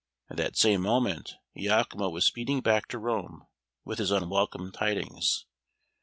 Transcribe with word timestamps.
At 0.31 0.37
that 0.37 0.57
same 0.57 0.81
moment 0.81 1.35
Iachimo 1.55 2.11
was 2.11 2.25
speeding 2.25 2.61
back 2.61 2.87
to 2.87 2.97
Rome 2.97 3.45
with 3.85 3.99
his 3.99 4.09
unwelcome 4.09 4.71
tidings. 4.71 5.45